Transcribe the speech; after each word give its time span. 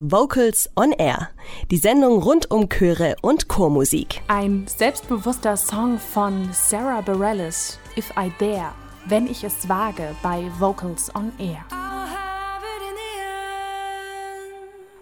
Vocals 0.00 0.70
on 0.76 0.92
Air, 0.92 1.30
die 1.72 1.76
Sendung 1.76 2.22
rund 2.22 2.52
um 2.52 2.68
Chöre 2.68 3.16
und 3.20 3.48
Chormusik. 3.48 4.22
Ein 4.28 4.64
selbstbewusster 4.68 5.56
Song 5.56 5.98
von 5.98 6.50
Sarah 6.52 7.00
Bareilles, 7.00 7.80
If 7.96 8.12
I 8.16 8.30
Dare, 8.38 8.72
wenn 9.06 9.26
ich 9.26 9.42
es 9.42 9.68
wage, 9.68 10.14
bei 10.22 10.44
Vocals 10.60 11.12
on 11.16 11.32
Air. 11.40 11.64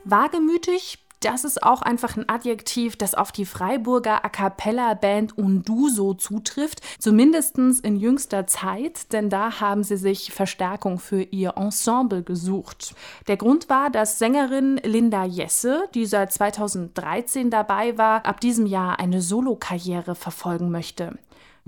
Wagemütig 0.05 1.06
das 1.27 1.45
ist 1.45 1.65
auch 1.65 1.83
einfach 1.83 2.17
ein 2.17 2.29
Adjektiv, 2.29 2.95
das 2.95 3.17
auf 3.17 3.33
die 3.33 3.47
Freiburger 3.47 4.25
A 4.25 4.29
cappella 4.29 4.95
Band 4.95 5.37
Unduso 5.37 6.15
zutrifft, 6.15 6.81
zumindest 7.01 7.59
in 7.59 7.97
jüngster 7.97 8.47
Zeit, 8.47 9.13
denn 9.13 9.29
da 9.29 9.61
haben 9.61 9.83
sie 9.83 9.97
sich 9.97 10.33
Verstärkung 10.33 11.01
für 11.01 11.23
ihr 11.23 11.55
Ensemble 11.57 12.23
gesucht. 12.23 12.95
Der 13.27 13.37
Grund 13.37 13.69
war, 13.69 13.91
dass 13.91 14.21
Sängerin 14.21 14.77
Linda 14.85 15.25
Jesse, 15.25 15.89
die 15.95 16.07
seit 16.07 16.33
2013 16.33 17.51
dabei 17.51 17.99
war, 17.99 18.25
ab 18.25 18.41
diesem 18.41 18.67
Jahr 18.67 19.01
eine 19.01 19.21
Solokarriere 19.21 20.15
verfolgen 20.15 20.71
möchte. 20.71 21.19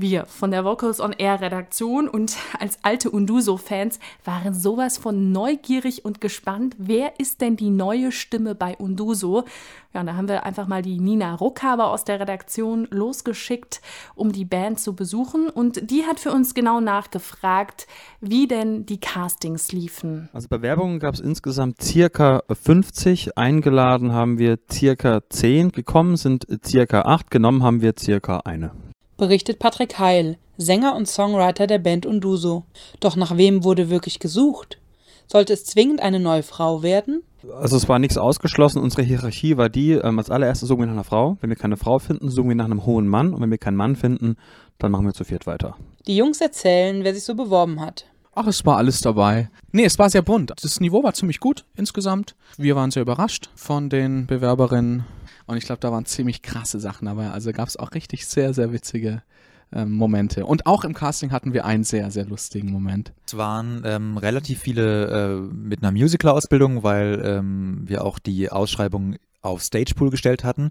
Wir 0.01 0.27
von 0.27 0.53
der 0.53 0.65
Vocals 0.65 1.01
on 1.01 1.13
Air 1.13 1.41
Redaktion 1.41 2.09
und 2.09 2.37
als 2.61 2.79
alte 2.83 3.11
Unduso-Fans 3.11 3.99
waren 4.25 4.55
sowas 4.55 4.97
von 4.97 5.33
neugierig 5.33 6.05
und 6.05 6.21
gespannt, 6.21 6.77
wer 6.79 7.19
ist 7.19 7.41
denn 7.41 7.57
die 7.57 7.71
neue 7.71 8.13
Stimme 8.13 8.55
bei 8.55 8.77
Unduso? 8.77 9.45
Ja, 9.93 10.03
und 10.03 10.07
da 10.07 10.15
haben 10.15 10.29
wir 10.29 10.47
einfach 10.47 10.69
mal 10.69 10.83
die 10.83 11.01
Nina 11.01 11.35
Ruckhaber 11.35 11.91
aus 11.91 12.05
der 12.05 12.21
Redaktion 12.21 12.87
losgeschickt, 12.93 13.81
um 14.15 14.31
die 14.31 14.45
Band 14.45 14.79
zu 14.79 14.95
besuchen. 14.95 15.51
Und 15.51 15.91
die 15.91 16.05
hat 16.05 16.21
für 16.21 16.31
uns 16.31 16.55
genau 16.55 16.79
nachgefragt, 16.79 17.89
wie 18.21 18.47
denn 18.47 18.87
die 18.87 19.01
Castings 19.01 19.73
liefen. 19.73 20.29
Also 20.33 20.47
Bewerbungen 20.47 21.01
gab 21.01 21.15
es 21.15 21.21
insgesamt 21.21 21.83
circa 21.83 22.45
50. 22.49 23.37
Eingeladen 23.37 24.13
haben 24.13 24.39
wir 24.39 24.61
circa 24.71 25.23
10. 25.29 25.73
Gekommen 25.73 26.17
sind 26.17 26.47
circa 26.65 27.03
8. 27.03 27.33
Genommen 27.33 27.65
haben 27.65 27.83
wir 27.83 27.95
circa 27.99 28.43
eine 28.45 28.71
berichtet 29.19 29.59
Patrick 29.59 29.99
Heil, 29.99 30.39
Sänger 30.57 30.97
und 30.97 31.07
Songwriter 31.07 31.67
der 31.67 31.79
Band 31.79 32.07
Unduso. 32.07 32.65
Doch 33.01 33.17
nach 33.17 33.37
wem 33.37 33.65
wurde 33.65 33.91
wirklich 33.91 34.19
gesucht? 34.19 34.79
Sollte 35.27 35.53
es 35.53 35.67
zwingend 35.67 36.01
eine 36.01 36.21
neue 36.21 36.43
Frau 36.43 36.83
werden? 36.83 37.23
Also 37.61 37.77
es 37.77 37.89
war 37.89 37.99
nichts 37.99 38.17
ausgeschlossen. 38.17 38.83
Unsere 38.83 39.03
Hierarchie 39.03 39.57
war 39.57 39.69
die, 39.69 39.93
ähm, 39.93 40.19
als 40.19 40.31
allererstes 40.31 40.69
suchen 40.69 40.81
wir 40.81 40.87
nach 40.87 40.95
einer 40.95 41.05
Frau. 41.05 41.37
Wenn 41.41 41.51
wir 41.51 41.57
keine 41.57 41.77
Frau 41.77 41.99
finden, 41.99 42.31
suchen 42.31 42.49
wir 42.49 42.57
nach 42.57 42.65
einem 42.65 42.87
hohen 42.87 43.07
Mann. 43.07 43.35
Und 43.35 43.43
wenn 43.43 43.51
wir 43.51 43.59
keinen 43.59 43.77
Mann 43.77 43.95
finden, 43.95 44.37
dann 44.79 44.91
machen 44.91 45.07
wir 45.07 45.13
zu 45.13 45.25
viert 45.25 45.47
weiter. 45.47 45.77
Die 46.07 46.17
Jungs 46.17 46.41
erzählen, 46.41 47.05
wer 47.05 47.15
sich 47.15 47.25
so 47.25 47.35
beworben 47.35 47.81
hat. 47.81 48.07
Ach, 48.41 48.47
es 48.47 48.65
war 48.65 48.77
alles 48.77 49.01
dabei. 49.01 49.51
Nee, 49.73 49.85
es 49.85 49.99
war 49.99 50.09
sehr 50.11 50.23
bunt. 50.23 50.53
Das 50.63 50.79
Niveau 50.79 51.03
war 51.03 51.13
ziemlich 51.13 51.41
gut 51.41 51.65
insgesamt. 51.75 52.37
Wir 52.57 52.77
waren 52.77 52.93
sehr 52.93 53.03
überrascht 53.03 53.51
von 53.57 53.91
den 53.91 54.29
Bewerberinnen. 54.29 55.05
Und 55.47 55.57
ich 55.57 55.65
glaube, 55.65 55.81
da 55.81 55.91
waren 55.91 56.05
ziemlich 56.05 56.41
krasse 56.41 56.79
Sachen 56.79 57.07
dabei. 57.07 57.31
Also 57.31 57.51
gab 57.51 57.67
es 57.67 57.77
auch 57.77 57.95
richtig 57.95 58.29
sehr, 58.29 58.55
sehr 58.55 58.73
witzige 58.73 59.25
ähm, 59.73 59.91
Momente. 59.91 60.47
Und 60.47 60.67
auch 60.67 60.85
im 60.85 60.95
Casting 60.95 61.33
hatten 61.33 61.53
wir 61.53 61.65
einen 61.65 61.83
sehr, 61.83 62.13
sehr 62.13 62.27
lustigen 62.27 62.71
Moment. 62.71 63.13
Es 63.27 63.37
waren 63.37 63.83
ähm, 63.85 64.17
relativ 64.17 64.61
viele 64.61 65.07
äh, 65.09 65.41
mit 65.53 65.83
einer 65.83 65.91
Musical-Ausbildung, 65.91 66.85
weil 66.85 67.21
ähm, 67.25 67.83
wir 67.87 68.05
auch 68.05 68.21
die 68.21 68.53
Ausschreibung 68.53 69.17
auf 69.43 69.63
Stagepool 69.63 70.11
gestellt 70.11 70.45
hatten. 70.45 70.71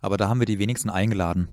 Aber 0.00 0.18
da 0.18 0.28
haben 0.28 0.38
wir 0.38 0.46
die 0.46 0.60
wenigsten 0.60 0.88
eingeladen. 0.88 1.48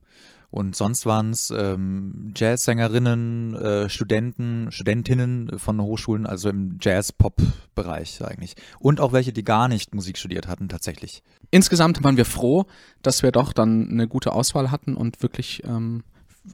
Und 0.50 0.76
sonst 0.76 1.06
waren 1.06 1.32
es 1.32 1.52
ähm, 1.52 2.32
Jazzsängerinnen, 2.36 3.56
äh, 3.56 3.90
Studenten, 3.90 4.72
Studentinnen 4.72 5.60
von 5.60 5.82
Hochschulen, 5.82 6.26
also 6.26 6.50
im 6.50 6.78
Jazz-Pop-Bereich 6.80 8.24
eigentlich. 8.24 8.56
Und 8.80 9.00
auch 9.02 9.12
welche, 9.12 9.34
die 9.34 9.44
gar 9.44 9.68
nicht 9.68 9.94
Musik 9.94 10.18
studiert 10.18 10.48
hatten, 10.48 10.70
tatsächlich. 10.70 11.24
Insgesamt 11.52 12.04
waren 12.04 12.18
wir 12.18 12.26
froh, 12.26 12.66
dass 13.02 13.24
wir 13.24 13.32
doch 13.32 13.54
dann 13.54 13.90
eine 13.90 14.08
gute 14.08 14.34
Auswahl 14.34 14.72
hatten 14.72 14.96
und 14.96 15.22
wirklich 15.22 15.64
ähm, 15.66 16.04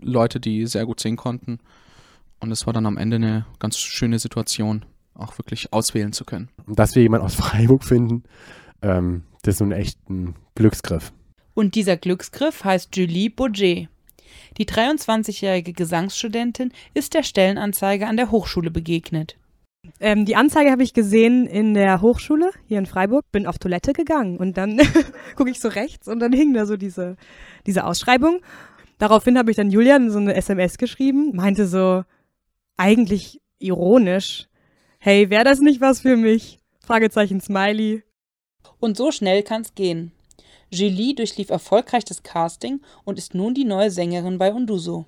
Leute, 0.01 0.39
die 0.39 0.65
sehr 0.67 0.85
gut 0.85 0.99
singen 0.99 1.17
konnten. 1.17 1.59
Und 2.39 2.51
es 2.51 2.65
war 2.65 2.73
dann 2.73 2.85
am 2.85 2.97
Ende 2.97 3.17
eine 3.17 3.45
ganz 3.59 3.77
schöne 3.77 4.17
Situation, 4.17 4.85
auch 5.13 5.37
wirklich 5.37 5.73
auswählen 5.73 6.13
zu 6.13 6.25
können. 6.25 6.49
Dass 6.67 6.95
wir 6.95 7.03
jemanden 7.03 7.25
aus 7.25 7.35
Freiburg 7.35 7.83
finden, 7.83 8.23
ähm, 8.81 9.23
das 9.43 9.55
ist 9.55 9.59
so 9.59 9.65
ein 9.65 9.71
echter 9.71 9.99
Glücksgriff. 10.55 11.13
Und 11.53 11.75
dieser 11.75 11.97
Glücksgriff 11.97 12.63
heißt 12.63 12.95
Julie 12.95 13.29
Bourget. 13.29 13.89
Die 14.57 14.65
23-jährige 14.65 15.73
Gesangsstudentin 15.73 16.71
ist 16.93 17.13
der 17.13 17.23
Stellenanzeige 17.23 18.07
an 18.07 18.17
der 18.17 18.31
Hochschule 18.31 18.71
begegnet. 18.71 19.37
Ähm, 19.99 20.25
die 20.25 20.35
Anzeige 20.35 20.71
habe 20.71 20.83
ich 20.83 20.93
gesehen 20.93 21.47
in 21.47 21.73
der 21.73 22.01
Hochschule 22.01 22.51
hier 22.67 22.79
in 22.79 22.85
Freiburg. 22.85 23.25
Bin 23.31 23.47
auf 23.47 23.59
Toilette 23.59 23.93
gegangen 23.93 24.37
und 24.37 24.57
dann 24.57 24.79
gucke 25.35 25.49
ich 25.49 25.59
so 25.59 25.69
rechts 25.69 26.07
und 26.07 26.19
dann 26.19 26.33
hing 26.33 26.53
da 26.53 26.65
so 26.65 26.77
diese, 26.77 27.17
diese 27.65 27.85
Ausschreibung. 27.85 28.41
Daraufhin 28.97 29.37
habe 29.37 29.49
ich 29.49 29.57
dann 29.57 29.71
Julian 29.71 30.11
so 30.11 30.19
eine 30.19 30.35
SMS 30.35 30.77
geschrieben, 30.77 31.35
meinte 31.35 31.65
so 31.65 32.03
eigentlich 32.77 33.41
ironisch, 33.57 34.47
hey, 34.99 35.29
wäre 35.29 35.43
das 35.43 35.59
nicht 35.59 35.81
was 35.81 36.01
für 36.01 36.17
mich? 36.17 36.59
Fragezeichen 36.85 37.41
Smiley. 37.41 38.03
Und 38.79 38.97
so 38.97 39.11
schnell 39.11 39.43
kann's 39.43 39.73
gehen. 39.73 40.11
Julie 40.71 41.13
durchlief 41.13 41.49
erfolgreich 41.49 42.05
das 42.05 42.23
Casting 42.23 42.81
und 43.03 43.17
ist 43.17 43.35
nun 43.35 43.53
die 43.53 43.65
neue 43.65 43.91
Sängerin 43.91 44.37
bei 44.37 44.53
Unduso. 44.53 45.05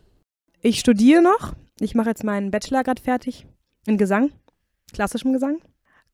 Ich 0.62 0.79
studiere 0.79 1.22
noch. 1.22 1.53
Ich 1.79 1.96
mache 1.96 2.09
jetzt 2.09 2.24
meinen 2.24 2.51
Bachelor 2.51 2.84
gerade 2.84 3.01
fertig 3.01 3.46
in 3.85 3.97
Gesang, 3.97 4.31
klassischem 4.94 5.34
Gesang. 5.34 5.59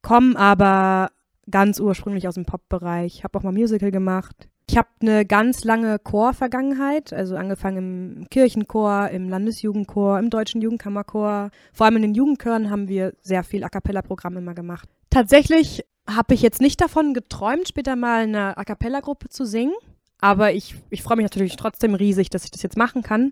Komme 0.02 0.38
aber 0.38 1.12
ganz 1.50 1.80
ursprünglich 1.80 2.28
aus 2.28 2.36
dem 2.36 2.46
Pop-Bereich. 2.46 3.24
Habe 3.24 3.38
auch 3.38 3.44
mal 3.44 3.52
Musical 3.52 3.92
gemacht. 3.92 4.48
Ich 4.70 4.78
habe 4.78 4.88
eine 5.02 5.26
ganz 5.26 5.64
lange 5.64 5.98
Chor-Vergangenheit, 5.98 7.12
also 7.12 7.36
angefangen 7.36 8.20
im 8.20 8.30
Kirchenchor, 8.30 9.10
im 9.10 9.28
Landesjugendchor, 9.28 10.20
im 10.20 10.30
Deutschen 10.30 10.62
Jugendkammerchor. 10.62 11.50
Vor 11.74 11.86
allem 11.86 11.96
in 11.96 12.02
den 12.04 12.14
Jugendchören 12.14 12.70
haben 12.70 12.88
wir 12.88 13.14
sehr 13.22 13.44
viel 13.44 13.64
A 13.64 13.70
Cappella-Programm 13.70 14.38
immer 14.38 14.54
gemacht. 14.54 14.88
Tatsächlich 15.10 15.84
habe 16.16 16.34
ich 16.34 16.42
jetzt 16.42 16.62
nicht 16.62 16.81
davon 16.81 17.14
geträumt, 17.14 17.68
später 17.68 17.96
mal 17.96 18.24
in 18.24 18.36
einer 18.36 18.58
A 18.58 18.64
Cappella-Gruppe 18.64 19.30
zu 19.30 19.46
singen. 19.46 19.74
Aber 20.20 20.52
ich, 20.52 20.75
ich 20.90 21.02
freue 21.02 21.18
mich 21.18 21.24
natürlich 21.24 21.56
trotzdem 21.56 21.96
riesig, 21.96 22.30
dass 22.30 22.44
ich 22.44 22.52
das 22.52 22.62
jetzt 22.62 22.78
machen 22.78 23.03
kann. 23.03 23.31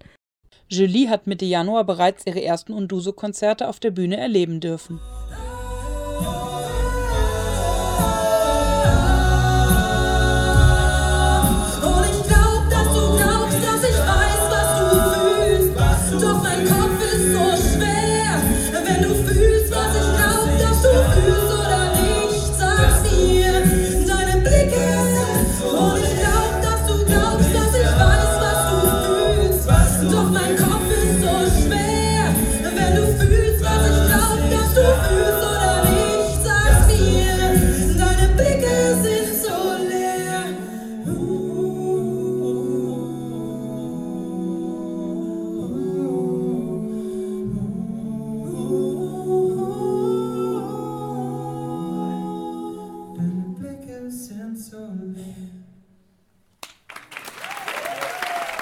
Julie 0.70 1.10
hat 1.10 1.28
Mitte 1.28 1.46
Januar 1.46 1.86
bereits 1.86 2.26
ihre 2.26 2.44
ersten 2.44 2.74
Unduso-Konzerte 2.74 3.68
auf 3.68 3.80
der 3.80 3.92
Bühne 3.92 4.18
erleben 4.18 4.60
dürfen. 4.60 5.00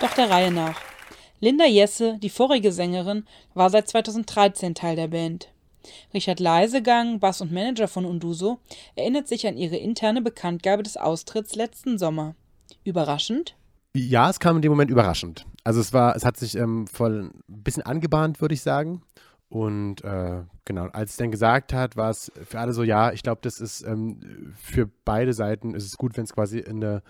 Doch 0.01 0.13
der 0.13 0.29
Reihe 0.29 0.51
nach. 0.51 0.79
Linda 1.39 1.65
Jesse, 1.65 2.17
die 2.21 2.29
vorige 2.29 2.71
Sängerin, 2.71 3.25
war 3.53 3.69
seit 3.69 3.87
2013 3.87 4.75
Teil 4.75 4.95
der 4.95 5.07
Band. 5.07 5.51
Richard 6.13 6.39
Leisegang, 6.39 7.19
Bass 7.19 7.41
und 7.41 7.51
Manager 7.51 7.87
von 7.87 8.05
Unduso, 8.05 8.59
erinnert 8.95 9.27
sich 9.27 9.47
an 9.47 9.57
ihre 9.57 9.77
interne 9.77 10.21
Bekanntgabe 10.21 10.83
des 10.83 10.97
Austritts 10.97 11.55
letzten 11.55 11.97
Sommer. 11.97 12.35
Überraschend? 12.83 13.55
Ja, 13.95 14.29
es 14.29 14.39
kam 14.39 14.57
in 14.57 14.61
dem 14.61 14.71
Moment 14.71 14.91
überraschend. 14.91 15.45
Also 15.63 15.79
es 15.79 15.93
war, 15.93 16.15
es 16.15 16.25
hat 16.25 16.37
sich 16.37 16.55
ähm, 16.57 16.87
voll 16.87 17.31
ein 17.47 17.63
bisschen 17.63 17.83
angebahnt, 17.83 18.41
würde 18.41 18.53
ich 18.53 18.61
sagen. 18.61 19.01
Und 19.47 20.03
äh, 20.03 20.43
genau, 20.65 20.87
als 20.87 21.11
es 21.11 21.17
dann 21.17 21.31
gesagt 21.31 21.71
hat, 21.71 21.95
war 21.95 22.09
es 22.09 22.31
für 22.43 22.59
alle 22.59 22.73
so, 22.73 22.83
ja, 22.83 23.11
ich 23.13 23.23
glaube, 23.23 23.39
das 23.43 23.61
ist 23.61 23.83
ähm, 23.83 24.53
für 24.59 24.89
beide 25.05 25.33
Seiten 25.33 25.75
ist 25.75 25.85
es 25.85 25.97
gut, 25.97 26.17
wenn 26.17 26.25
es 26.25 26.33
quasi 26.33 26.59
in 26.59 26.83
eine 26.83 27.03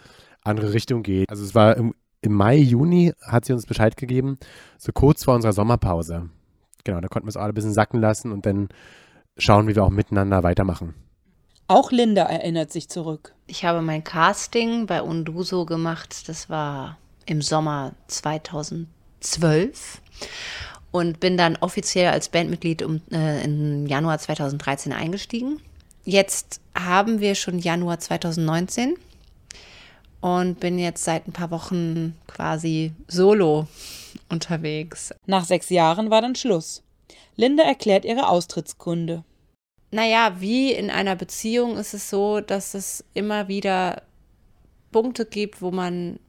andere 0.43 0.73
Richtung 0.73 1.01
geht. 1.01 1.29
Also 1.29 1.43
es 1.43 1.55
war 1.55 1.75
im, 1.77 1.95
im 2.25 2.33
Mai, 2.33 2.57
Juni 2.57 3.13
hat 3.21 3.45
sie 3.45 3.53
uns 3.53 3.65
Bescheid 3.65 3.97
gegeben, 3.97 4.37
so 4.77 4.91
kurz 4.91 5.23
vor 5.23 5.35
unserer 5.35 5.53
Sommerpause. 5.53 6.29
Genau, 6.83 7.01
da 7.01 7.07
konnten 7.07 7.27
wir 7.27 7.29
es 7.29 7.37
alle 7.37 7.49
ein 7.49 7.55
bisschen 7.55 7.73
sacken 7.73 7.99
lassen 7.99 8.31
und 8.31 8.45
dann 8.45 8.69
schauen, 9.37 9.67
wie 9.67 9.75
wir 9.75 9.83
auch 9.83 9.89
miteinander 9.89 10.43
weitermachen. 10.43 10.93
Auch 11.67 11.91
Linda 11.91 12.23
erinnert 12.23 12.71
sich 12.71 12.89
zurück. 12.89 13.33
Ich 13.47 13.65
habe 13.65 13.81
mein 13.81 14.03
Casting 14.03 14.85
bei 14.85 15.01
Unduso 15.01 15.65
gemacht. 15.65 16.29
Das 16.29 16.47
war 16.49 16.97
im 17.25 17.41
Sommer 17.41 17.93
2012 18.07 20.01
und 20.91 21.19
bin 21.19 21.37
dann 21.37 21.55
offiziell 21.57 22.11
als 22.11 22.29
Bandmitglied 22.29 22.83
um, 22.83 23.01
äh, 23.11 23.43
im 23.43 23.87
Januar 23.87 24.19
2013 24.19 24.93
eingestiegen. 24.93 25.59
Jetzt 26.03 26.61
haben 26.75 27.19
wir 27.19 27.33
schon 27.33 27.57
Januar 27.57 27.99
2019 27.99 28.95
und 30.21 30.59
bin 30.59 30.79
jetzt 30.79 31.03
seit 31.03 31.27
ein 31.27 31.33
paar 31.33 31.51
Wochen 31.51 32.15
quasi 32.27 32.93
solo 33.07 33.67
unterwegs. 34.29 35.13
Nach 35.25 35.45
sechs 35.45 35.69
Jahren 35.69 36.09
war 36.09 36.21
dann 36.21 36.35
Schluss. 36.35 36.83
Linda 37.35 37.63
erklärt 37.63 38.05
ihre 38.05 38.27
Austrittsgründe. 38.27 39.23
Naja, 39.91 40.35
wie 40.39 40.71
in 40.71 40.89
einer 40.89 41.15
Beziehung 41.15 41.77
ist 41.77 41.93
es 41.93 42.09
so, 42.09 42.41
dass 42.41 42.73
es 42.73 43.03
immer 43.13 43.47
wieder 43.47 44.01
Punkte 44.91 45.25
gibt, 45.25 45.61
wo 45.61 45.71
man 45.71 46.19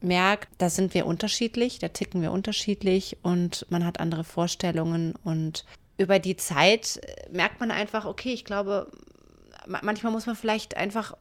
merkt, 0.00 0.48
da 0.58 0.70
sind 0.70 0.94
wir 0.94 1.06
unterschiedlich, 1.06 1.78
da 1.78 1.88
ticken 1.88 2.22
wir 2.22 2.32
unterschiedlich 2.32 3.16
und 3.22 3.66
man 3.70 3.84
hat 3.84 4.00
andere 4.00 4.24
Vorstellungen 4.24 5.14
und 5.24 5.64
über 5.98 6.18
die 6.18 6.36
Zeit 6.36 7.00
merkt 7.30 7.60
man 7.60 7.70
einfach, 7.70 8.04
okay, 8.04 8.32
ich 8.32 8.44
glaube, 8.44 8.90
manchmal 9.66 10.12
muss 10.12 10.26
man 10.26 10.36
vielleicht 10.36 10.76
einfach 10.76 11.16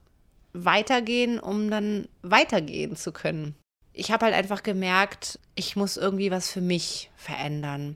weitergehen, 0.63 1.39
um 1.39 1.69
dann 1.69 2.07
weitergehen 2.21 2.95
zu 2.95 3.11
können. 3.11 3.55
Ich 3.93 4.11
habe 4.11 4.25
halt 4.25 4.35
einfach 4.35 4.63
gemerkt, 4.63 5.39
ich 5.55 5.75
muss 5.75 5.97
irgendwie 5.97 6.31
was 6.31 6.49
für 6.51 6.61
mich 6.61 7.11
verändern. 7.15 7.95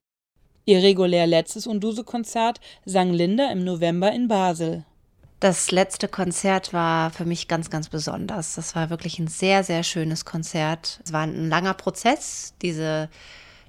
Ihr 0.66 0.84
regulär 0.84 1.26
letztes 1.26 1.68
Unduso-Konzert 1.68 2.60
sang 2.86 3.12
Linda 3.12 3.52
im 3.52 3.64
November 3.64 4.12
in 4.12 4.28
Basel. 4.28 4.86
Das 5.40 5.72
letzte 5.72 6.08
Konzert 6.08 6.74
war 6.74 7.12
für 7.12 7.26
mich 7.26 7.48
ganz, 7.48 7.70
ganz 7.70 7.90
besonders. 7.90 8.56
Das 8.56 8.76
war 8.76 8.90
wirklich 8.90 9.20
ein 9.20 9.28
sehr, 9.28 9.64
sehr 9.64 9.84
schönes 9.84 10.26
Konzert. 10.26 11.00
Es 11.04 11.14
war 11.14 11.24
ein 11.24 11.50
langer 11.50 11.74
Prozess, 11.74 12.54
diese, 12.62 13.10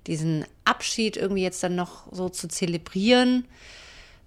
diesen 0.08 0.44
Abschied 0.64 1.16
irgendwie 1.16 1.42
jetzt 1.42 1.62
dann 1.62 1.76
noch 1.76 2.12
so 2.12 2.28
zu 2.28 2.48
zelebrieren. 2.48 3.46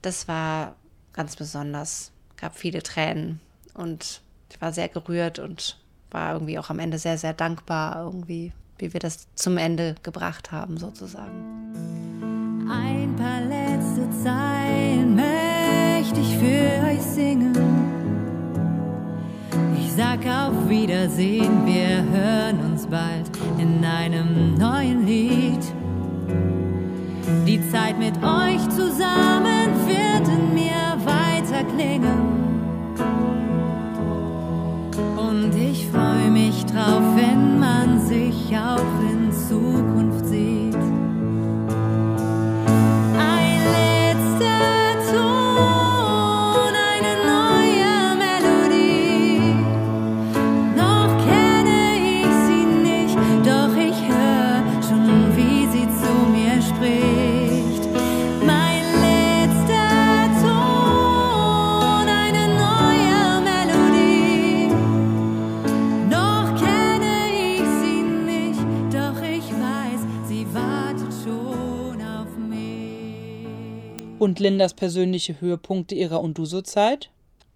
Das 0.02 0.28
war 0.28 0.76
ganz 1.12 1.36
besonders. 1.36 2.12
Gab 2.38 2.58
viele 2.58 2.82
Tränen 2.82 3.40
und 3.74 4.22
ich 4.54 4.62
war 4.62 4.72
sehr 4.72 4.88
gerührt 4.88 5.40
und 5.40 5.78
war 6.12 6.34
irgendwie 6.34 6.60
auch 6.60 6.70
am 6.70 6.80
Ende 6.80 7.00
sehr, 7.00 7.18
sehr 7.18 7.34
dankbar, 7.34 8.04
irgendwie, 8.06 8.54
wie 8.78 8.94
wir 8.94 9.00
das 9.00 9.28
zum 9.36 9.58
Ende 9.58 9.96
gebracht 10.04 10.52
haben, 10.52 10.78
sozusagen. 10.78 11.64
Ein 12.70 13.16
paar 13.16 13.42
letzte 13.42 14.10
Zeilen 14.24 15.16
möchte 15.16 16.20
ich 16.20 16.38
für 16.38 16.88
euch 16.88 17.02
singen. 17.02 17.54
Ich 19.78 19.92
sag 19.92 20.20
auf 20.26 20.70
Wiedersehen, 20.70 21.66
wir 21.66 22.04
hören 22.04 22.60
uns 22.72 22.86
bald 22.86 23.30
in 23.58 23.84
einem 23.84 24.56
neuen 24.56 25.06
Lied. 25.06 25.64
Die 27.48 27.60
Zeit 27.72 27.98
mit 27.98 28.16
euch 28.18 28.62
zusammen 28.70 29.88
wird 29.88 30.28
in 30.28 30.54
mir 30.54 30.98
weiter 31.06 31.64
klingen. 31.76 32.33
Und 74.34 74.40
Lindas 74.40 74.74
persönliche 74.74 75.40
Höhepunkte 75.42 75.94
ihrer 75.94 76.20
Unduso-Zeit? 76.20 77.12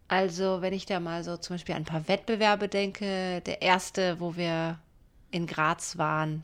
Also, 0.09 0.61
wenn 0.61 0.73
ich 0.73 0.85
da 0.85 0.99
mal 0.99 1.23
so 1.23 1.35
zum 1.35 1.55
Beispiel 1.55 1.73
an 1.73 1.81
ein 1.81 1.85
paar 1.85 2.07
Wettbewerbe 2.07 2.67
denke, 2.67 3.41
der 3.41 3.63
erste, 3.63 4.19
wo 4.19 4.35
wir 4.35 4.77
in 5.31 5.47
Graz 5.47 5.97
waren 5.97 6.43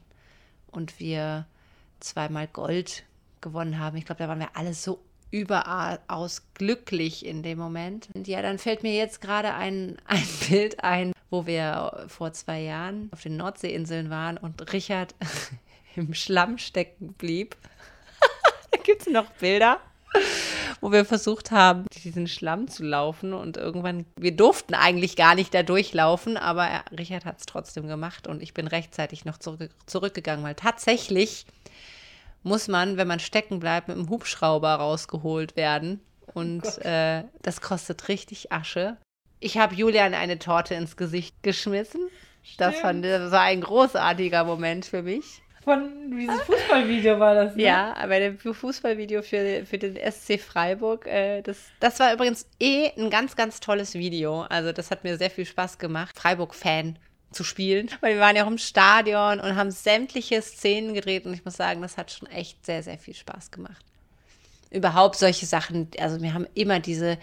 und 0.72 1.00
wir 1.00 1.46
zweimal 2.00 2.48
Gold 2.48 3.04
gewonnen 3.42 3.78
haben. 3.78 3.96
Ich 3.96 4.06
glaube, 4.06 4.24
da 4.24 4.28
waren 4.28 4.40
wir 4.40 4.58
alle 4.58 4.74
so 4.74 5.04
überaus 5.30 6.42
glücklich 6.56 7.28
in 7.28 7.44
dem 7.44 7.60
Moment. 7.60 8.10
Und 8.16 8.28
ja, 8.28 8.42
dann 8.42 8.58
fällt 8.58 8.82
mir 8.82 8.96
jetzt 8.96 9.22
gerade 9.22 9.54
ein, 9.54 9.98
ein 10.08 10.28
Bild 10.50 10.84
ein, 10.84 11.14
wo 11.30 11.46
wir 11.46 12.06
vor 12.08 12.34
zwei 12.34 12.62
Jahren 12.62 13.10
auf 13.12 13.22
den 13.22 13.38
Nordseeinseln 13.38 14.10
waren 14.10 14.40
und 14.40 14.74
Richard 14.74 15.14
im 15.96 16.16
Schlamm 16.16 16.58
stecken 16.58 17.14
blieb. 17.20 17.56
da 18.72 18.80
gibt 18.82 19.02
es 19.04 19.14
noch 19.14 19.30
Bilder 19.34 19.80
wo 20.84 20.92
wir 20.92 21.06
versucht 21.06 21.52
haben, 21.52 21.86
diesen 22.04 22.28
Schlamm 22.28 22.68
zu 22.68 22.84
laufen 22.84 23.34
und 23.34 23.56
irgendwann, 23.56 24.06
wir 24.18 24.36
durften 24.36 24.74
eigentlich 24.74 25.16
gar 25.16 25.34
nicht 25.34 25.54
da 25.54 25.64
durchlaufen, 25.64 26.36
aber 26.36 26.66
er, 26.68 26.84
Richard 26.92 27.24
hat 27.24 27.40
es 27.40 27.46
trotzdem 27.46 27.88
gemacht 27.88 28.28
und 28.28 28.44
ich 28.44 28.54
bin 28.54 28.68
rechtzeitig 28.68 29.24
noch 29.24 29.38
zurück, 29.38 29.72
zurückgegangen, 29.86 30.44
weil 30.44 30.56
tatsächlich 30.56 31.46
muss 32.44 32.68
man, 32.68 32.98
wenn 32.98 33.08
man 33.08 33.22
stecken 33.22 33.62
bleibt, 33.62 33.88
mit 33.88 33.96
dem 33.96 34.10
Hubschrauber 34.10 34.76
rausgeholt 34.76 35.56
werden 35.56 36.02
und 36.34 36.66
oh 36.66 36.82
äh, 36.82 37.24
das 37.42 37.62
kostet 37.62 38.10
richtig 38.10 38.52
Asche. 38.52 38.98
Ich 39.40 39.58
habe 39.58 39.76
Julian 39.76 40.14
eine 40.14 40.38
Torte 40.38 40.76
ins 40.76 40.98
Gesicht 40.98 41.34
geschmissen. 41.44 42.10
Das, 42.58 42.76
fand, 42.76 43.06
das 43.06 43.32
war 43.32 43.44
ein 43.44 43.62
großartiger 43.62 44.44
Moment 44.44 44.86
für 44.86 45.02
mich. 45.02 45.43
Von 45.64 46.12
dieses 46.12 46.42
Fußballvideo 46.42 47.20
war 47.20 47.36
das, 47.36 47.56
ne? 47.56 47.64
Ja, 47.64 47.96
aber 47.96 48.20
dem 48.20 48.38
Fußballvideo 48.38 49.22
für, 49.22 49.66
für 49.66 49.78
den 49.78 49.96
SC 49.96 50.40
Freiburg, 50.40 51.08
äh, 51.08 51.42
das, 51.42 51.58
das 51.80 52.00
war 52.00 52.14
übrigens 52.14 52.48
eh 52.60 52.92
ein 52.98 53.10
ganz, 53.10 53.36
ganz 53.36 53.60
tolles 53.60 53.94
Video. 53.94 54.42
Also 54.42 54.72
das 54.72 54.92
hat 54.92 55.04
mir 55.04 55.18
sehr 55.18 55.32
viel 55.32 55.46
Spaß 55.46 55.78
gemacht, 55.78 56.18
Freiburg-Fan 56.18 57.00
zu 57.32 57.44
spielen. 57.44 57.90
Weil 58.02 58.16
wir 58.16 58.22
waren 58.22 58.36
ja 58.36 58.44
auch 58.44 58.52
im 58.52 58.58
Stadion 58.58 59.40
und 59.40 59.56
haben 59.56 59.72
sämtliche 59.72 60.42
Szenen 60.42 60.94
gedreht 60.94 61.26
und 61.26 61.34
ich 61.34 61.46
muss 61.46 61.56
sagen, 61.56 61.82
das 61.82 61.98
hat 61.98 62.12
schon 62.12 62.28
echt 62.30 62.66
sehr, 62.66 62.84
sehr 62.84 62.98
viel 62.98 63.16
Spaß 63.16 63.52
gemacht 63.52 63.93
überhaupt 64.74 65.16
solche 65.16 65.46
Sachen, 65.46 65.88
also 66.00 66.22
wir 66.22 66.34
haben 66.34 66.48
immer 66.56 66.80
diese, 66.80 67.18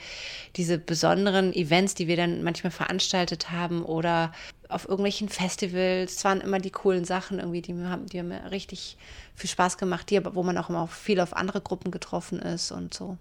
diese 0.57 0.79
besonderen 0.79 1.53
Events, 1.53 1.95
die 1.95 2.09
wir 2.09 2.17
dann 2.17 2.43
manchmal 2.43 2.71
veranstaltet 2.71 3.51
haben 3.51 3.83
oder 3.85 4.33
auf 4.69 4.89
irgendwelchen 4.89 5.29
Festivals. 5.29 6.17
Es 6.17 6.25
waren 6.25 6.41
immer 6.41 6.59
die 6.59 6.71
coolen 6.71 7.05
Sachen 7.05 7.39
irgendwie, 7.39 7.63
die 7.63 7.75
haben, 7.75 8.07
die 8.07 8.19
haben 8.19 8.29
mir 8.29 8.51
richtig 8.51 8.97
viel 9.35 9.51
Spaß 9.51 9.79
gemacht, 9.79 10.11
die, 10.11 10.21
wo 10.25 10.43
man 10.43 10.57
auch 10.59 10.71
immer 10.71 10.87
viel 10.87 11.21
auf 11.21 11.37
andere 11.37 11.61
Gruppen 11.61 11.91
getroffen 11.91 12.39
ist 12.39 12.71
und 12.71 12.95
so. 12.95 13.19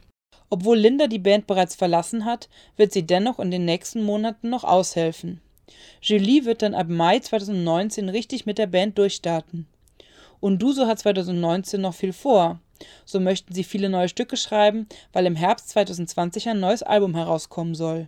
Obwohl 0.50 0.78
Linda 0.78 1.08
die 1.08 1.20
Band 1.20 1.48
bereits 1.48 1.76
verlassen 1.76 2.26
hat, 2.26 2.50
wird 2.76 2.92
sie 2.92 3.06
dennoch 3.06 3.40
in 3.40 3.52
den 3.52 3.66
nächsten 3.66 4.04
Monaten 4.04 4.50
noch 4.50 4.64
aushelfen. 4.64 5.42
Julie 6.02 6.46
wird 6.46 6.62
dann 6.62 6.74
ab 6.74 6.88
Mai 6.88 7.20
2019 7.20 8.10
richtig 8.10 8.46
mit 8.46 8.58
der 8.58 8.68
Band 8.68 8.98
durchstarten. 8.98 9.68
Und 10.40 10.62
Duso 10.62 10.88
hat 10.88 11.00
2019 11.00 11.82
noch 11.82 11.94
viel 11.94 12.14
vor. 12.14 12.60
So 13.06 13.20
möchten 13.20 13.54
sie 13.54 13.64
viele 13.64 13.90
neue 13.90 14.10
Stücke 14.10 14.38
schreiben, 14.38 14.88
weil 15.14 15.26
im 15.26 15.36
Herbst 15.36 15.70
2020 15.70 16.50
ein 16.50 16.60
neues 16.60 16.84
Album 16.84 17.16
herauskommen 17.16 17.76
soll. 17.76 18.08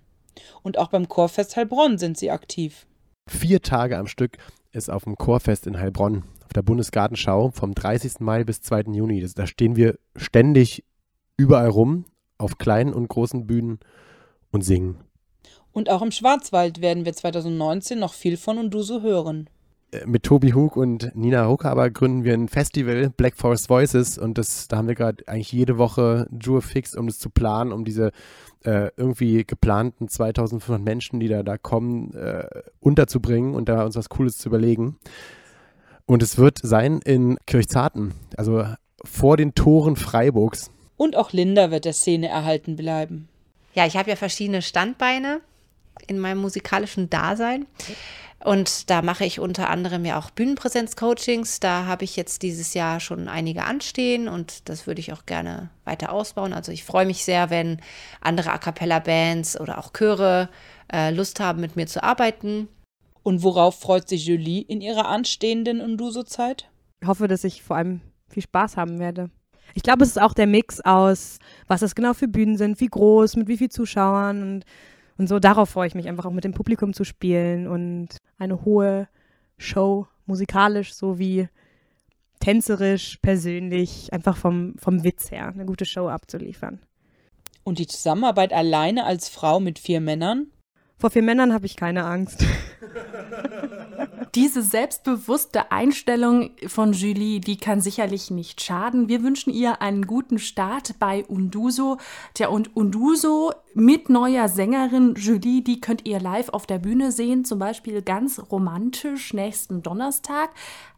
Und 0.63 0.77
auch 0.77 0.87
beim 0.87 1.07
Chorfest 1.07 1.55
Heilbronn 1.55 1.97
sind 1.97 2.17
sie 2.17 2.31
aktiv. 2.31 2.87
Vier 3.27 3.61
Tage 3.61 3.97
am 3.97 4.07
Stück 4.07 4.37
ist 4.71 4.89
auf 4.89 5.03
dem 5.03 5.17
Chorfest 5.17 5.67
in 5.67 5.77
Heilbronn, 5.77 6.23
auf 6.45 6.53
der 6.53 6.61
Bundesgartenschau 6.61 7.51
vom 7.51 7.73
30. 7.73 8.19
Mai 8.19 8.43
bis 8.43 8.61
2. 8.61 8.93
Juni. 8.93 9.21
Das, 9.21 9.33
da 9.33 9.45
stehen 9.47 9.75
wir 9.75 9.97
ständig 10.15 10.83
überall 11.37 11.69
rum, 11.69 12.05
auf 12.37 12.57
kleinen 12.57 12.93
und 12.93 13.07
großen 13.07 13.45
Bühnen 13.45 13.79
und 14.51 14.61
singen. 14.61 14.99
Und 15.71 15.89
auch 15.89 16.01
im 16.01 16.11
Schwarzwald 16.11 16.81
werden 16.81 17.05
wir 17.05 17.13
2019 17.13 17.99
noch 17.99 18.13
viel 18.13 18.37
von 18.37 18.57
Unduso 18.57 19.01
hören. 19.01 19.49
Äh, 19.91 20.05
mit 20.05 20.23
Tobi 20.23 20.53
Hug 20.53 20.75
und 20.75 21.15
Nina 21.15 21.45
Ruckhaber 21.45 21.89
gründen 21.89 22.23
wir 22.23 22.33
ein 22.33 22.47
Festival, 22.47 23.09
Black 23.09 23.35
Forest 23.37 23.69
Voices, 23.69 24.17
und 24.17 24.37
das, 24.37 24.67
da 24.67 24.77
haben 24.77 24.87
wir 24.87 24.95
gerade 24.95 25.27
eigentlich 25.27 25.51
jede 25.51 25.77
Woche 25.77 26.27
Jure 26.41 26.61
fix, 26.61 26.95
um 26.95 27.07
das 27.07 27.19
zu 27.19 27.29
planen, 27.29 27.71
um 27.71 27.85
diese 27.85 28.11
äh, 28.63 28.89
irgendwie 28.95 29.43
geplanten 29.43 30.07
2500 30.07 30.83
Menschen, 30.83 31.19
die 31.19 31.27
da, 31.27 31.43
da 31.43 31.57
kommen, 31.57 32.13
äh, 32.13 32.47
unterzubringen 32.79 33.55
und 33.55 33.69
da 33.69 33.83
uns 33.83 33.95
was 33.95 34.09
Cooles 34.09 34.37
zu 34.37 34.49
überlegen. 34.49 34.97
Und 36.05 36.23
es 36.23 36.37
wird 36.37 36.59
sein 36.61 36.99
in 37.03 37.37
Kirchzarten, 37.45 38.13
also 38.37 38.65
vor 39.03 39.37
den 39.37 39.55
Toren 39.55 39.95
Freiburgs. 39.95 40.71
Und 40.97 41.15
auch 41.15 41.31
Linda 41.31 41.71
wird 41.71 41.85
der 41.85 41.93
Szene 41.93 42.27
erhalten 42.27 42.75
bleiben. 42.75 43.27
Ja, 43.73 43.85
ich 43.85 43.97
habe 43.97 44.09
ja 44.09 44.15
verschiedene 44.15 44.61
Standbeine 44.61 45.41
in 46.07 46.19
meinem 46.19 46.39
musikalischen 46.39 47.09
Dasein. 47.09 47.65
Und 48.43 48.89
da 48.89 49.01
mache 49.01 49.23
ich 49.23 49.39
unter 49.39 49.69
anderem 49.69 50.03
ja 50.03 50.17
auch 50.17 50.31
Bühnenpräsenz-Coachings. 50.31 51.59
Da 51.59 51.85
habe 51.85 52.03
ich 52.03 52.15
jetzt 52.15 52.41
dieses 52.41 52.73
Jahr 52.73 52.99
schon 52.99 53.27
einige 53.27 53.63
anstehen 53.63 54.27
und 54.27 54.67
das 54.67 54.87
würde 54.87 54.99
ich 54.99 55.13
auch 55.13 55.27
gerne 55.27 55.69
weiter 55.85 56.11
ausbauen. 56.11 56.53
Also 56.53 56.71
ich 56.71 56.83
freue 56.83 57.05
mich 57.05 57.23
sehr, 57.23 57.51
wenn 57.51 57.79
andere 58.19 58.51
A 58.51 58.57
cappella-Bands 58.57 59.59
oder 59.59 59.77
auch 59.77 59.93
Chöre 59.93 60.49
äh, 60.91 61.11
Lust 61.11 61.39
haben, 61.39 61.61
mit 61.61 61.75
mir 61.75 61.85
zu 61.85 62.03
arbeiten. 62.03 62.67
Und 63.23 63.43
worauf 63.43 63.79
freut 63.79 64.09
sich 64.09 64.25
Julie 64.25 64.61
in 64.61 64.81
ihrer 64.81 65.07
anstehenden 65.07 65.79
Unduso-Zeit? 65.79 66.67
Ich 67.01 67.07
hoffe, 67.07 67.27
dass 67.27 67.43
ich 67.43 67.61
vor 67.61 67.75
allem 67.75 68.01
viel 68.27 68.43
Spaß 68.43 68.75
haben 68.77 68.97
werde. 68.97 69.29
Ich 69.75 69.83
glaube, 69.83 70.03
es 70.03 70.09
ist 70.09 70.21
auch 70.21 70.33
der 70.33 70.47
Mix 70.47 70.81
aus, 70.81 71.37
was 71.67 71.81
das 71.81 71.95
genau 71.95 72.13
für 72.13 72.27
Bühnen 72.27 72.57
sind, 72.57 72.79
wie 72.81 72.87
groß, 72.87 73.35
mit 73.35 73.47
wie 73.47 73.57
vielen 73.57 73.69
Zuschauern 73.69 74.41
und 74.41 74.65
und 75.17 75.27
so 75.27 75.39
darauf 75.39 75.69
freue 75.69 75.87
ich 75.87 75.95
mich 75.95 76.07
einfach 76.07 76.25
auch 76.25 76.31
mit 76.31 76.43
dem 76.43 76.53
Publikum 76.53 76.93
zu 76.93 77.03
spielen 77.03 77.67
und 77.67 78.09
eine 78.37 78.63
hohe 78.65 79.07
Show 79.57 80.07
musikalisch 80.25 80.93
sowie 80.93 81.47
tänzerisch, 82.39 83.17
persönlich, 83.21 84.11
einfach 84.13 84.35
vom, 84.35 84.75
vom 84.77 85.03
Witz 85.03 85.31
her 85.31 85.49
eine 85.49 85.65
gute 85.65 85.85
Show 85.85 86.09
abzuliefern. 86.09 86.79
Und 87.63 87.77
die 87.77 87.87
Zusammenarbeit 87.87 88.53
alleine 88.53 89.05
als 89.05 89.29
Frau 89.29 89.59
mit 89.59 89.77
vier 89.77 90.01
Männern? 90.01 90.47
Vor 90.97 91.11
vier 91.11 91.21
Männern 91.23 91.53
habe 91.53 91.67
ich 91.67 91.75
keine 91.75 92.05
Angst. 92.05 92.43
Diese 94.33 94.61
selbstbewusste 94.61 95.73
Einstellung 95.73 96.51
von 96.67 96.93
Julie, 96.93 97.41
die 97.41 97.57
kann 97.57 97.81
sicherlich 97.81 98.31
nicht 98.31 98.61
schaden. 98.61 99.09
Wir 99.09 99.23
wünschen 99.23 99.51
ihr 99.51 99.81
einen 99.81 100.07
guten 100.07 100.39
Start 100.39 100.97
bei 100.99 101.25
Unduso. 101.25 101.97
Tja, 102.33 102.47
und 102.47 102.73
Unduso 102.73 103.51
mit 103.73 104.09
neuer 104.09 104.47
Sängerin 104.47 105.15
Julie, 105.15 105.61
die 105.61 105.81
könnt 105.81 106.07
ihr 106.07 106.21
live 106.21 106.47
auf 106.47 106.65
der 106.65 106.79
Bühne 106.79 107.11
sehen, 107.11 107.43
zum 107.43 107.59
Beispiel 107.59 108.01
ganz 108.01 108.41
romantisch 108.49 109.33
nächsten 109.33 109.81
Donnerstag 109.83 110.51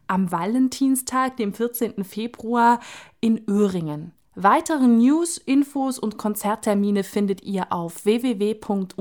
am 0.06 0.30
Valentinstag, 0.30 1.36
dem 1.36 1.54
14. 1.54 2.04
Februar 2.04 2.78
in 3.20 3.42
Öhringen. 3.48 4.12
Weitere 4.36 4.86
News, 4.86 5.38
Infos 5.38 5.98
und 5.98 6.18
Konzerttermine 6.18 7.02
findet 7.02 7.42
ihr 7.42 7.72
auf 7.72 8.04
www.unduso.de. 8.04 8.94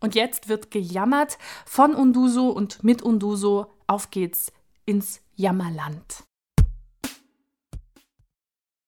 Und 0.00 0.14
jetzt 0.14 0.48
wird 0.48 0.70
gejammert 0.70 1.38
von 1.64 1.94
Unduso 1.94 2.48
und 2.48 2.82
mit 2.84 3.02
Unduso. 3.02 3.66
Auf 3.86 4.10
geht's 4.10 4.52
ins 4.84 5.20
Jammerland. 5.34 6.24